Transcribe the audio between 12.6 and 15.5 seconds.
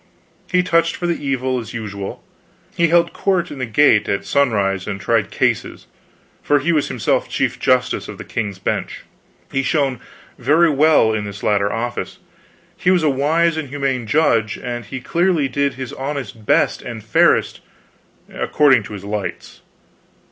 He was a wise and humane judge, and he clearly